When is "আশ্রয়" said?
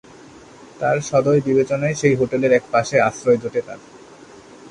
3.01-3.37